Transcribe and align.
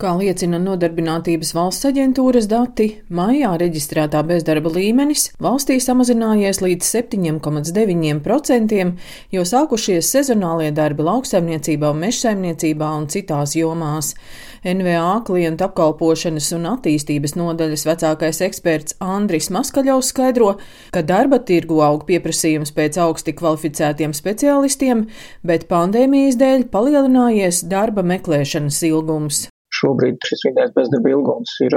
Kā 0.00 0.14
liecina 0.16 0.56
Nodarbinātības 0.56 1.50
valsts 1.52 1.84
aģentūras 1.84 2.46
dati, 2.48 2.86
maijā 3.12 3.50
reģistrētā 3.60 4.22
bezdarba 4.24 4.70
līmenis 4.72 5.26
valstī 5.44 5.76
samazinājies 5.84 6.62
līdz 6.64 6.88
7,9%, 6.88 8.78
jo 9.36 9.44
sākušies 9.50 10.08
sezonālie 10.14 10.70
darbi 10.72 11.04
lauksaimniecībā, 11.04 11.92
mežsaimniecībā 12.00 12.88
un 12.96 13.10
citās 13.12 13.52
jomās. 13.60 14.14
NVA 14.64 15.20
klientu 15.28 15.68
apkalpošanas 15.68 16.48
un 16.56 16.64
attīstības 16.72 17.36
nodaļas 17.36 17.84
vecākais 17.92 18.40
eksperts 18.48 18.96
Andris 19.04 19.52
Maskaļovs 19.52 20.14
skaidro, 20.14 20.54
ka 20.96 21.04
darba 21.04 21.44
tirgu 21.44 21.84
aug 21.84 22.08
pieprasījums 22.08 22.72
pēc 22.72 22.96
augsti 23.04 23.36
kvalificētiem 23.36 24.16
speciālistiem, 24.16 25.10
bet 25.44 25.68
pandēmijas 25.68 26.40
dēļ 26.40 26.70
palielinājies 26.72 27.66
darba 27.68 28.00
meklēšanas 28.16 28.80
ilgums. 28.88 29.50
Šobrīd 29.80 30.20
šis 30.28 30.46
vidējais 30.48 30.72
bezdarba 30.76 31.12
ilgums 31.14 31.52
ir 31.64 31.76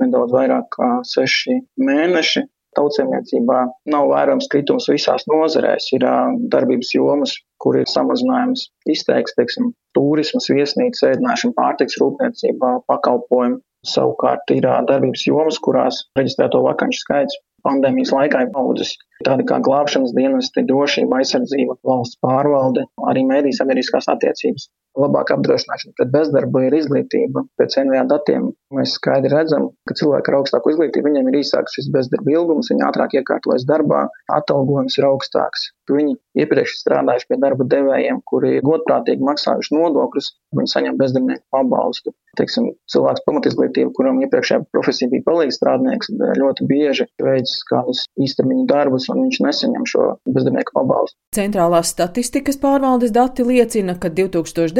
nedaudz 0.00 0.34
vairāk 0.36 0.72
kā 0.76 0.88
seši 1.08 1.60
mēneši. 1.80 2.46
Tautsēmniecībā 2.78 3.60
nav 3.90 4.08
vērojams 4.12 4.46
kritums 4.52 4.86
visās 4.92 5.24
nozarēs. 5.26 5.88
Ir 5.96 6.04
darbības 6.52 6.92
jomas, 6.94 7.32
kur 7.62 7.80
ir 7.80 7.88
samazinājums 7.90 8.68
izteikts, 8.94 9.34
teiksim, 9.38 9.72
turismas, 9.98 10.46
viesnīca, 10.52 11.10
ēdināšana, 11.16 11.56
pārtiks 11.56 11.98
rūpniecībā, 12.02 12.76
pakalpojumi. 12.90 13.58
Savukārt 13.90 14.52
ir 14.54 14.68
darbības 14.68 15.24
jomas, 15.26 15.58
kurās 15.64 16.02
reģistrēto 16.18 16.60
vakanču 16.66 17.00
skaits 17.00 17.40
pandēmijas 17.66 18.12
laikā 18.14 18.44
ir 18.44 18.58
audzis. 18.60 18.94
Tādi 19.26 19.46
kā 19.48 19.58
glābšanas 19.64 20.14
dienesti, 20.16 20.64
drošība, 20.68 21.20
aizsardzība, 21.20 21.76
valsts 21.90 22.20
pārvalde, 22.24 22.86
arī 23.10 23.24
mēdīs 23.28 23.60
sabiedriskās 23.60 24.08
attiecības 24.14 24.68
labāka 24.98 25.36
apdrošināšana 25.36 25.94
pret 25.98 26.10
bezdarbu 26.14 26.64
ir 26.66 26.76
izglītība. 26.80 27.44
Pēc 27.60 27.76
NVA 27.84 28.04
datiem 28.10 28.50
mēs 28.74 28.96
skaidri 28.98 29.32
redzam, 29.32 29.68
ka 29.88 29.96
cilvēki 29.98 30.32
ar 30.32 30.38
augstāku 30.40 30.72
izglītību, 30.74 31.08
viņiem 31.10 31.30
ir 31.30 31.40
īsāks 31.42 31.76
šis 31.78 31.90
bezdarba 31.94 32.34
ilgums, 32.34 32.70
viņi 32.72 32.86
ātrāk 32.88 33.18
iekārtojas 33.20 33.66
darbā, 33.68 34.06
atalgojums 34.40 34.98
ir 34.98 35.08
augstāks. 35.10 35.70
Viņi 35.90 36.16
iepriekš 36.38 36.76
strādājuši 36.84 37.30
pie 37.30 37.38
darba 37.42 37.66
devējiem, 37.66 38.20
kuri 38.30 38.60
godprātīgi 38.66 39.26
maksājuši 39.26 39.74
nodokļus, 39.74 40.32
viņi 40.58 40.72
saņem 40.74 40.98
bezdarbnieku 41.00 41.46
pabalstu. 41.54 42.14
Teiksim, 42.38 42.68
cilvēks 42.92 43.24
pamatizglītība, 43.26 43.90
kuram 43.96 44.20
iepriekšējā 44.22 44.60
profesija 44.70 45.10
bija 45.10 45.24
palīdz 45.26 45.56
strādnieks, 45.58 46.12
ļoti 46.38 46.66
bieži 46.70 47.08
veids 47.18 47.56
kādus 47.66 48.04
īstermiņu 48.22 48.68
darbus, 48.70 49.08
un 49.10 49.24
viņš 49.24 49.40
nesaņem 49.48 49.88
šo 49.90 50.06
bezdarbnieku 50.30 50.76
pabalstu. 50.76 51.18
Centrālās 51.34 51.90
statistikas 51.90 52.60
pārvaldes 52.62 53.10
dati 53.14 53.46
liecina, 53.46 53.96
ka 53.98 54.12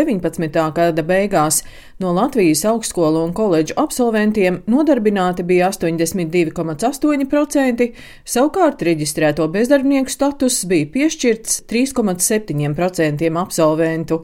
2019. 0.04 0.72
gada 0.74 1.02
beigās 1.02 1.62
no 2.00 2.12
Latvijas 2.12 2.64
augstskolu 2.64 3.24
un 3.24 3.32
koledžu 3.36 3.74
absolventiem 3.76 4.62
nodarbināti 4.70 5.42
bija 5.44 5.70
82,8%, 5.70 7.90
savukārt 8.24 8.82
reģistrēto 8.86 9.48
bezdarbnieku 9.52 10.10
status 10.10 10.64
bija 10.70 10.86
piešķirts 10.94 11.64
3,7% 11.70 13.30
absolventu. 13.42 14.16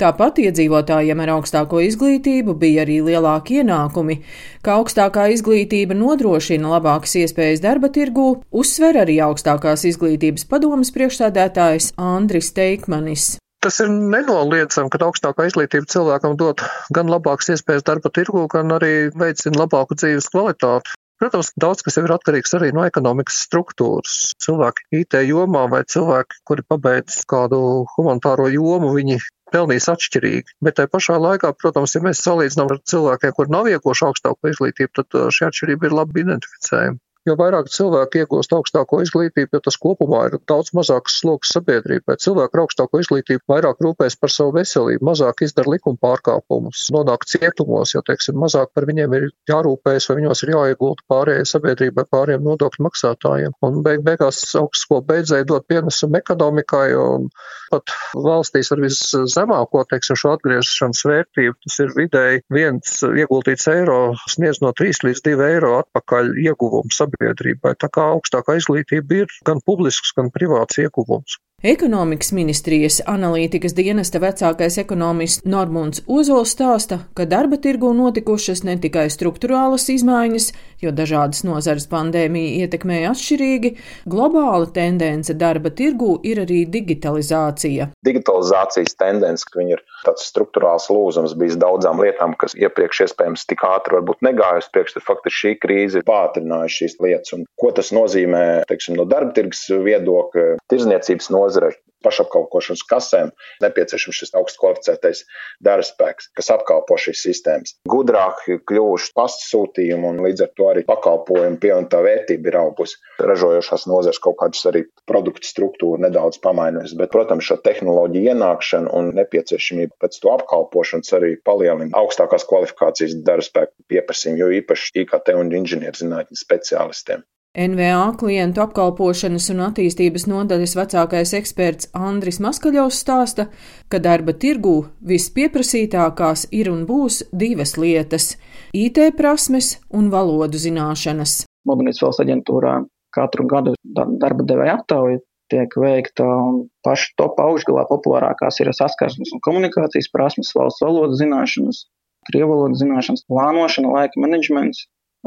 Tāpat 0.00 0.34
iedzīvotājiem 0.46 1.18
ar 1.22 1.30
augstāko 1.36 1.76
izglītību 1.86 2.52
bija 2.58 2.78
arī 2.86 2.98
lielāki 3.06 3.50
ienākumi. 3.62 4.16
Kā 4.64 4.70
augstākā 4.80 5.24
izglītība 5.36 5.94
nodrošina 5.96 6.66
labākas 6.74 7.12
iespējas 7.22 7.60
darba 7.62 7.88
tirgū, 7.94 8.28
uzsver 8.50 8.94
arī 9.04 9.16
augstākās 9.24 9.80
izglītības 9.92 10.44
padomas 10.50 10.90
priekšsādētājs 10.96 11.86
Andris 12.00 12.48
Teikmanis. 12.56 13.24
Tas 13.60 13.76
ir 13.84 13.90
nenoliedzami, 13.92 14.88
ka 14.88 15.02
augstākā 15.04 15.44
izglītība 15.50 15.88
cilvēkam 15.92 16.38
dod 16.40 16.62
gan 16.96 17.10
labākas 17.12 17.52
iespējas 17.54 17.84
darba 17.84 18.08
tirgu, 18.16 18.46
gan 18.48 18.72
arī 18.72 19.10
veicina 19.12 19.66
labāku 19.66 19.98
dzīves 20.00 20.30
kvalitāti. 20.32 20.94
Protams, 21.20 21.50
daudz 21.60 21.84
kas 21.84 21.98
ir 22.00 22.08
atkarīgs 22.14 22.54
arī 22.56 22.70
no 22.72 22.86
ekonomikas 22.88 23.42
struktūras. 23.44 24.14
Cilvēki 24.40 25.02
IT 25.02 25.18
jomā 25.28 25.66
vai 25.68 25.82
cilvēki, 25.84 26.40
kuri 26.48 26.64
pabeidz 26.72 27.18
kādu 27.28 27.60
humanitāro 27.98 28.48
jomu, 28.48 28.94
viņi 28.96 29.18
pelnīs 29.52 29.90
atšķirīgi. 29.92 30.56
Bet 30.64 30.78
tajā 30.78 30.88
pašā 30.94 31.18
laikā, 31.20 31.52
protams, 31.60 31.98
ja 31.98 32.00
mēs 32.06 32.24
salīdzinām 32.24 32.72
ar 32.72 32.80
cilvēkiem, 32.94 33.36
kur 33.36 33.52
nav 33.52 33.68
iekoši 33.68 34.08
augstāko 34.08 34.54
izglītību, 34.54 34.94
tad 35.02 35.20
uh, 35.20 35.28
šī 35.28 35.50
atšķirība 35.50 35.90
ir 35.90 35.98
labi 36.00 36.24
identificējama. 36.24 37.00
Jo 37.28 37.34
vairāk 37.36 37.66
cilvēki 37.68 38.22
iegūst 38.22 38.54
augstāko 38.56 39.02
izglītību, 39.04 39.52
jo 39.52 39.60
tas 39.66 39.76
kopumā 39.80 40.22
ir 40.30 40.38
daudz 40.48 40.70
mazāks 40.76 41.18
sloks 41.20 41.50
sabiedrībai. 41.52 42.16
Cilvēki 42.16 42.56
ar 42.56 42.62
augstāko 42.62 43.02
izglītību 43.02 43.44
vairāk 43.52 43.82
rūpēs 43.84 44.16
par 44.16 44.32
savu 44.32 44.54
veselību, 44.56 45.04
mazāk 45.04 45.44
izdara 45.44 45.74
likuma 45.74 46.00
pārkāpumus, 46.00 46.86
nonāk 46.96 47.26
cietumos, 47.28 47.92
jo, 47.92 48.00
teiksim, 48.06 48.38
mazāk 48.40 48.72
par 48.72 48.88
viņiem 48.88 49.16
ir 49.18 49.26
jārūpējas, 49.52 50.08
vai 50.08 50.16
viņos 50.22 50.44
ir 50.46 50.54
jāiegulda 50.54 51.04
pārējai 51.12 51.50
sabiedrībai, 51.52 52.06
pārējiem 52.08 52.48
nodokļu 52.48 52.86
maksātājiem. 52.88 53.56
Un 53.68 53.82
beig 53.84 54.00
beigās 54.06 54.40
augstskolu 54.56 55.04
beidzēji 55.12 55.48
dot 55.52 55.68
pienesumu 55.68 56.22
ekonomikai, 56.22 56.86
un 56.96 57.28
pat 57.70 57.92
valstīs 58.16 58.72
ar 58.72 58.80
viszemāko, 58.80 59.84
teiksim, 59.92 60.16
šo 60.18 60.34
atgriešanas 60.38 61.04
vērtību, 61.06 61.58
tas 61.66 61.78
ir 61.84 61.94
vidēji 62.00 62.42
viens 62.56 62.96
ieguldīts 63.04 63.68
eiro 63.70 64.00
sniedz 64.24 64.64
no 64.64 64.72
3 64.76 65.04
līdz 65.06 65.24
2 65.28 65.46
eiro 65.50 65.76
atpakaļ 65.84 66.32
ieguvums 66.48 67.04
sabiedrībai. 67.10 67.74
Tā 67.78 67.90
kā 67.92 68.10
augstākā 68.14 68.56
izglītība 68.60 69.22
ir 69.24 69.38
gan 69.46 69.60
publisks, 69.66 70.12
gan 70.16 70.30
privāts 70.30 70.80
ieguvums. 70.80 71.38
Ekonomikas 71.60 72.32
ministrijas 72.32 73.02
analītikas 73.04 73.74
dienesta 73.76 74.16
vecākais 74.22 74.78
ekonomists 74.80 75.44
Normunds 75.44 76.00
Ozols 76.08 76.54
stāsta, 76.56 77.02
ka 77.12 77.26
darba 77.28 77.58
tirgu 77.60 77.92
notikušas 77.92 78.64
ne 78.64 78.78
tikai 78.80 79.10
struktūrālas 79.12 79.90
izmaiņas, 79.92 80.54
jo 80.84 80.92
dažādas 80.94 81.42
nozares 81.46 81.86
pandēmija 81.90 82.66
ietekmēja 82.66 83.12
atšķirīgi, 83.14 83.72
globāla 84.10 84.70
tendence 84.74 85.34
darba 85.38 85.72
tirgu 85.76 86.16
ir 86.26 86.42
arī 86.44 86.62
digitalizācija. 86.70 87.90
Digitalizācijas 88.06 88.96
tendence, 89.00 89.46
ka 89.48 89.60
viņi 89.60 89.76
ir 89.76 89.84
tāds 90.06 90.28
struktūrāls 90.30 90.88
lūzums 90.92 91.36
bijis 91.38 91.58
daudzām 91.60 92.00
lietām, 92.02 92.36
kas 92.40 92.56
iepriekš 92.58 93.04
iespējams 93.06 93.46
tik 93.50 93.64
ātri 93.68 93.98
varbūt 93.98 94.24
negājusi 94.26 94.72
priekš, 94.74 94.96
tad 94.96 95.06
faktiski 95.08 95.40
šī 95.40 95.54
krīze 95.62 96.00
ir 96.00 96.08
pātrinājusi 96.08 96.82
šīs 96.82 96.98
lietas. 97.04 97.36
Un 97.36 97.46
ko 97.60 97.72
tas 97.76 97.92
nozīmē, 97.96 98.44
teiksim, 98.70 98.96
no 98.98 99.06
darba 99.08 99.34
tirgus 99.36 99.66
viedokļa, 99.70 100.58
tirzniecības 100.72 101.32
nozare? 101.34 101.74
Pašapkalpošanas 102.04 102.84
kasēm 102.90 103.32
nepieciešams 103.64 104.20
šis 104.22 104.34
augsts 104.38 104.60
kvalificētais 104.60 105.22
darbspēks, 105.64 106.30
kas 106.36 106.50
apkalpo 106.54 106.98
šīs 107.00 107.22
sistēmas. 107.26 107.74
Gudrāk 107.90 108.42
kļuvuši 108.68 109.12
pasūtījumi 109.16 110.08
un 110.10 110.22
līdz 110.26 110.46
ar 110.46 110.52
to 110.56 110.68
arī 110.72 110.84
pakalpojumu 110.88 111.60
pievienotā 111.62 112.02
vērtība 112.06 112.52
ir 112.52 112.58
augusi. 112.62 112.98
Ražojošās 113.20 113.86
nozares 113.90 114.20
kaut 114.22 114.38
kādas 114.40 114.64
arī 114.70 114.84
produktu 115.08 115.48
struktūra 115.48 116.04
nedaudz 116.06 116.40
pamainojas, 116.44 116.94
bet, 116.98 117.12
protams, 117.14 117.46
šo 117.48 117.58
tehnoloģiju 117.64 118.34
ienākšana 118.34 118.94
un 118.96 119.12
nepieciešamība 119.18 119.98
pēc 120.00 120.20
to 120.22 120.32
apkalpošanas 120.36 121.16
arī 121.18 121.34
palielina 121.44 121.92
augstākās 122.00 122.46
kvalifikācijas 122.48 123.18
darbspēku 123.26 123.90
pieprasījumu, 123.92 124.40
jo 124.44 124.52
īpaši 124.60 125.04
IKT 125.04 125.34
un 125.40 125.52
inženierzinātņu 125.60 126.40
speciālistiem. 126.40 127.26
NVA 127.58 128.12
klientu 128.14 128.62
apkalpošanas 128.62 129.48
un 129.50 129.64
attīstības 129.64 130.28
nodaļas 130.30 130.76
vecākais 130.78 131.32
eksperts 131.34 131.88
Andris 131.98 132.38
Maskaļovs 132.38 133.00
stāsta, 133.02 133.48
ka 133.90 133.98
darba 133.98 134.36
tirgū 134.38 134.84
vispieprasītākās 135.02 136.44
ir 136.54 136.70
un 136.70 136.84
būs 136.86 137.24
divas 137.34 137.74
lietas- 137.74 138.36
IT 138.84 139.00
prasmes 139.18 139.80
un 139.90 140.12
valodu 140.14 140.62
zināšanas. 140.62 141.42
Modernīs 141.66 141.98
valsts 141.98 142.22
aģentūrā 142.22 142.86
katru 143.10 143.48
gadu 143.50 143.74
darba 143.82 144.46
devēja 144.46 144.78
aptauja 144.78 145.18
tiek 145.50 145.74
veikta 145.74 146.22
un 146.22 146.68
paši 146.86 147.10
top 147.18 147.34
augšgalā 147.42 147.82
populārākās 147.90 148.60
ir 148.60 148.70
saskarsmes 148.70 149.34
un 149.34 149.42
komunikācijas 149.42 150.06
prasmes, 150.14 150.54
valsts 150.54 150.86
valodas 150.86 151.18
zināšanas, 151.18 151.82
krievu 152.30 152.54
valodas 152.54 152.78
zināšanas, 152.78 153.26
plānošana, 153.26 153.90
laika 153.90 154.22
menedžments, 154.22 154.86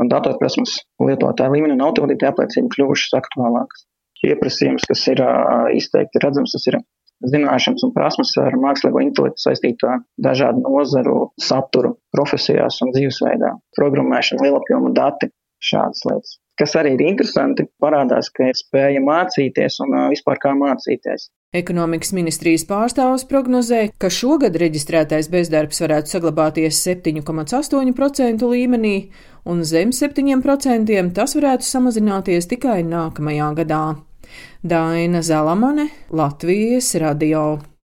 datorprasmes 0.09 0.79
lietotāja 1.03 1.53
līmenī 1.53 1.77
un 1.77 1.85
autovadītāja 1.87 2.33
apliecība 2.33 2.71
kļuvušas 2.75 3.17
aktuālākas. 3.19 3.85
Pieprasījums, 4.23 4.85
kas 4.87 5.01
ir 5.11 5.19
izteikti 5.75 6.21
redzams, 6.23 6.55
tas 6.55 6.67
ir 6.71 6.79
zināšanas 7.27 7.83
un 7.87 7.91
prasmes 7.95 8.31
ar 8.41 8.55
mākslīgo 8.59 9.01
intelektu 9.03 9.45
saistītā 9.45 9.97
dažādu 10.23 10.63
nozaru 10.63 11.17
saturu 11.39 11.97
profesijās 12.15 12.79
un 12.83 12.93
dzīvesveidā, 12.95 13.53
programmēšana, 13.77 14.43
lielapjoma 14.47 14.93
dati, 14.95 15.31
šādas 15.63 16.03
lietas. 16.07 16.39
Kas 16.59 16.75
arī 16.77 16.91
ir 16.93 17.07
interesanti, 17.07 17.65
parādās, 17.81 18.29
ka 18.29 18.51
ir 18.51 18.57
spēja 18.57 19.01
mācīties 19.01 19.79
un 19.81 19.95
vispār 20.11 20.37
kā 20.41 20.51
mācīties. 20.57 21.31
Ekonomikas 21.57 22.11
ministrijas 22.17 22.65
pārstāvs 22.69 23.25
prognozē, 23.29 23.87
ka 24.01 24.09
šogad 24.13 24.55
reģistrētais 24.61 25.29
bezdarbs 25.33 25.81
varētu 25.81 26.13
saglabāties 26.13 26.81
7,8% 26.85 28.49
līmenī, 28.49 28.95
un 29.45 29.63
zem 29.67 29.91
7% 29.91 31.11
tas 31.13 31.35
varētu 31.35 31.67
samazināties 31.67 32.49
tikai 32.51 32.81
nākamajā 32.87 33.51
gadā. 33.63 33.83
Daina 34.63 35.21
Zalamane, 35.21 35.89
Latvijas 36.09 36.95
radio. 36.95 37.72